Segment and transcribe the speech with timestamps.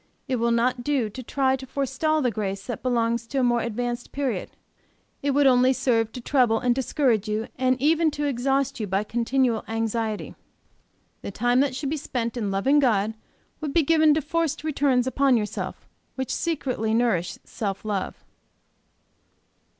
[0.27, 3.61] It will not do to try to forestall the grace that belongs to a more
[3.61, 4.49] advanced period.
[5.21, 9.03] It would only serve to trouble and discourage you, and even to exhaust you by
[9.03, 10.33] continual anxiety;
[11.21, 13.13] the time that should be spent in loving God
[13.59, 18.23] would be given to forced returns upon yourself, which secretly nourish self love.